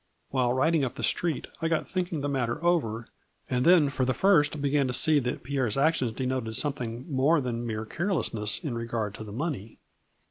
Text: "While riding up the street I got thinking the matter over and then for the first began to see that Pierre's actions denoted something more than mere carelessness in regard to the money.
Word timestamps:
"While 0.31 0.53
riding 0.53 0.83
up 0.83 0.95
the 0.95 1.03
street 1.03 1.45
I 1.61 1.67
got 1.67 1.87
thinking 1.87 2.21
the 2.21 2.27
matter 2.27 2.63
over 2.65 3.07
and 3.47 3.63
then 3.63 3.91
for 3.91 4.03
the 4.03 4.15
first 4.15 4.59
began 4.59 4.87
to 4.87 4.93
see 4.95 5.19
that 5.19 5.43
Pierre's 5.43 5.77
actions 5.77 6.11
denoted 6.13 6.57
something 6.57 7.05
more 7.07 7.39
than 7.39 7.67
mere 7.67 7.85
carelessness 7.85 8.57
in 8.63 8.73
regard 8.75 9.13
to 9.13 9.23
the 9.23 9.31
money. 9.31 9.77